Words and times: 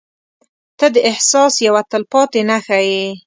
•ته 0.79 0.85
د 0.95 0.97
احساس 1.09 1.53
یوه 1.67 1.81
تلپاتې 1.91 2.41
نښه 2.49 2.77
یې. 2.89 3.05